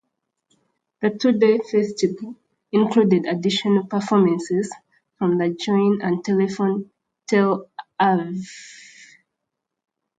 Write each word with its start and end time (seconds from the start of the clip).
The 1.03 1.11
two-day 1.11 1.59
festival 1.59 2.35
included 2.71 3.27
additional 3.27 3.85
performances 3.85 4.75
from 5.19 5.37
the 5.37 5.49
Join 5.49 6.01
and 6.01 6.23
Telefon 6.25 6.89
Tel 7.27 7.69
Aviv. 8.01 8.47